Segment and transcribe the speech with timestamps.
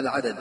[0.00, 0.36] العدد.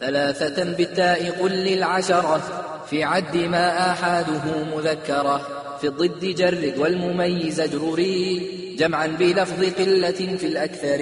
[0.00, 2.42] ثلاثة بالتاء قل للعشرة
[2.90, 5.48] في عد ما آحاده مذكرة.
[5.80, 11.00] في الضد جرد والمميز اجرري جمعا بلفظ قلة في الأكثر.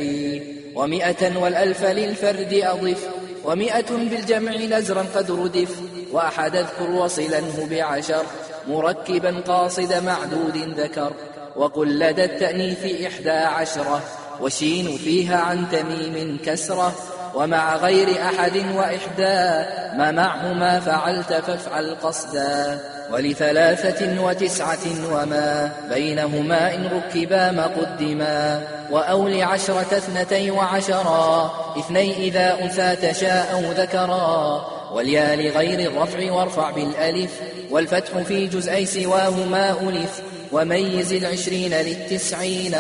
[0.75, 3.09] ومئة والألف للفرد أضف
[3.45, 5.81] ومئة بالجمع نزرا قد ردف.
[6.13, 8.23] وأحد أذكر وصلنه بعشر
[8.69, 11.13] مركبا قاصد معدود ذكر.
[11.57, 14.03] وقل لدى التأنيث إحدى عشرة
[14.41, 16.95] وشين فيها عن تميم كسرة.
[17.35, 22.79] ومع غير أحد وإحدى ما معهما فعلت فافعل قصدا.
[23.13, 28.61] ولثلاثة وتسعة وما بينهما إن ركبا ما قدما.
[28.91, 34.80] وأول عشرة اثنتي وعشرا اثني إذا أنثى تشاء ذكرا.
[34.93, 37.31] واليا لغير الرفع وارفع بالألف
[37.71, 40.23] والفتح في جزئي سواهما ألف
[40.53, 42.77] وميز العشرين للتسعين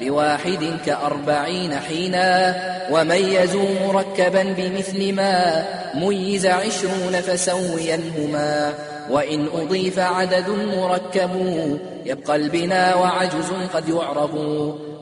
[0.00, 2.56] بواحد كأربعين حينا
[2.90, 8.74] وميزوا مركبا بمثل ما ميز عشرون فسوينهما.
[9.10, 11.30] وإن أضيف عدد مركب
[12.06, 14.34] يبقى البنا وعجز قد يعرب.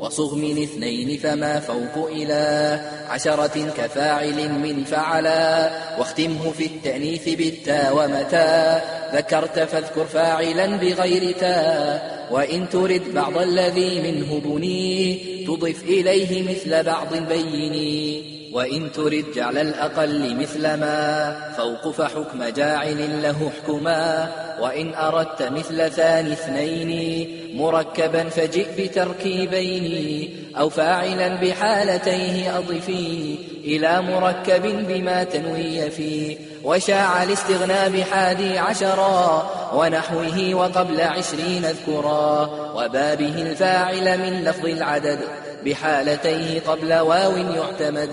[0.01, 5.71] وصغ من اثنين فما فوق إلى عشرة كفاعل من فعلا.
[5.98, 8.81] واختمه في التأنيث بالتا ومتى
[9.15, 12.17] ذكرت فاذكر فاعلا بغير تا.
[12.31, 20.37] وإن ترد بعض الذي منه بني تضف إليه مثل بعض بيني وإن ترد جعل الأقل
[20.37, 30.53] مثل ما فوق فحكم جاعل له حكما وإن أردت مثل ثاني اثنين مركبا فجئ بتركيبين
[30.59, 41.01] أو فاعلا بحالتيه أضفي إلى مركب بما تنوي فيه وشاع الاستغنى بحادي عشرا ونحوه وقبل
[41.01, 45.19] عشرين اذكرا وبابه الفاعل من لفظ العدد
[45.65, 48.11] بحالتيه قبل واو يعتمد